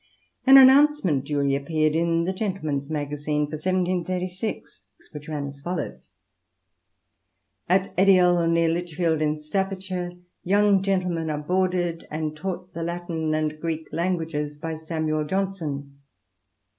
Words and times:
An 0.47 0.57
announcement 0.57 1.25
duly 1.25 1.55
appeared 1.55 1.93
in 1.95 2.23
the 2.23 2.33
GentlematCs 2.33 2.89
Magazine 2.89 3.45
for 3.45 3.53
1736, 3.57 4.81
which 5.11 5.29
ran 5.29 5.45
as 5.45 5.61
follows:— 5.61 6.09
"At 7.69 7.93
Edial, 7.99 8.47
near 8.49 8.67
Lichfield 8.67 9.21
in 9.21 9.35
Staffordshire, 9.35 10.13
young 10.43 10.81
gentlemen 10.81 11.29
are 11.29 11.37
boarded 11.37 12.07
and 12.09 12.35
taught 12.35 12.73
the 12.73 12.81
Latin 12.81 13.35
and 13.35 13.59
Greek 13.59 13.89
Languages, 13.91 14.57
by 14.57 14.73
Samuel 14.73 15.23
Johnson." 15.25 15.99